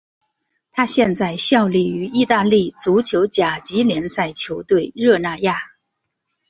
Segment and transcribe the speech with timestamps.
[0.71, 5.59] 他现在效力于意大利足球甲级联赛球队热那亚。